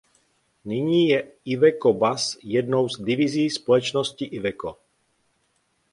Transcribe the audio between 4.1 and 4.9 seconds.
Iveco.